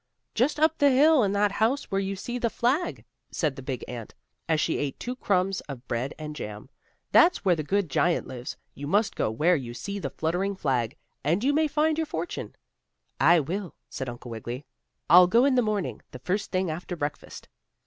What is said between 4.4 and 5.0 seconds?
as she ate